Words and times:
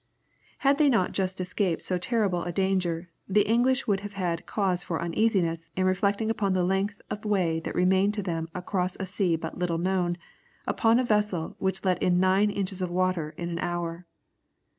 Had 0.65 0.79
they 0.79 0.89
not 0.89 1.11
just 1.11 1.39
escaped 1.39 1.83
so 1.83 1.99
terrible 1.99 2.41
a 2.43 2.51
danger, 2.51 3.11
the 3.27 3.43
English 3.47 3.85
would 3.85 3.99
have 3.99 4.13
had 4.13 4.47
cause 4.47 4.83
for 4.83 4.99
uneasiness 4.99 5.69
in 5.75 5.85
reflecting 5.85 6.31
upon 6.31 6.53
the 6.53 6.63
length 6.63 6.99
of 7.11 7.23
way 7.23 7.59
that 7.59 7.75
remained 7.75 8.15
to 8.15 8.23
them 8.23 8.49
across 8.55 8.97
a 8.99 9.05
sea 9.05 9.35
but 9.35 9.59
little 9.59 9.77
known, 9.77 10.17
upon 10.65 10.97
a 10.97 11.03
vessel 11.03 11.55
which 11.59 11.85
let 11.85 12.01
in 12.01 12.19
nine 12.19 12.49
inches 12.49 12.81
of 12.81 12.89
water 12.89 13.35
in 13.37 13.49
an 13.49 13.59
hour. 13.59 14.07